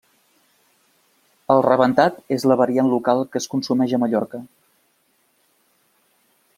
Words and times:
El 1.55 1.61
rebentat 1.65 2.17
és 2.37 2.47
la 2.53 2.59
variant 2.63 2.91
local 2.95 3.23
que 3.35 3.41
es 3.43 3.49
consumeix 3.55 3.95
a 3.99 4.03
Mallorca. 4.05 4.45